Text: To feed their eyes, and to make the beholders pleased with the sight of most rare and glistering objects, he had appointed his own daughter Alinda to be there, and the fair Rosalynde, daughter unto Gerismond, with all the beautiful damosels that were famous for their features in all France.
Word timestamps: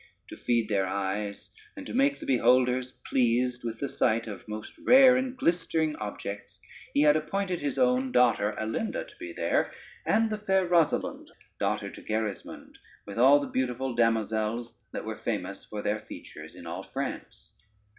To 0.29 0.35
feed 0.35 0.67
their 0.67 0.87
eyes, 0.87 1.51
and 1.77 1.85
to 1.85 1.93
make 1.93 2.19
the 2.19 2.25
beholders 2.25 2.93
pleased 3.05 3.63
with 3.63 3.77
the 3.79 3.87
sight 3.87 4.25
of 4.25 4.47
most 4.47 4.73
rare 4.79 5.15
and 5.15 5.37
glistering 5.37 5.95
objects, 5.97 6.59
he 6.95 7.01
had 7.03 7.15
appointed 7.15 7.59
his 7.59 7.77
own 7.77 8.11
daughter 8.11 8.55
Alinda 8.59 9.05
to 9.05 9.15
be 9.19 9.31
there, 9.31 9.71
and 10.03 10.31
the 10.31 10.39
fair 10.39 10.67
Rosalynde, 10.67 11.29
daughter 11.59 11.85
unto 11.85 12.03
Gerismond, 12.03 12.79
with 13.05 13.19
all 13.19 13.39
the 13.39 13.45
beautiful 13.53 13.93
damosels 13.93 14.75
that 14.91 15.05
were 15.05 15.19
famous 15.19 15.65
for 15.65 15.83
their 15.83 15.99
features 15.99 16.55
in 16.55 16.65
all 16.65 16.81
France. 16.81 17.61